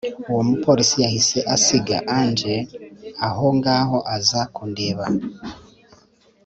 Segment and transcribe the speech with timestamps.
[0.29, 2.59] Uwo mupolisi yahise asiga angel
[3.27, 5.05] aho ngaho aza kundeba